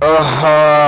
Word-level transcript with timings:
Uh 0.00 0.22
huh. 0.22 0.87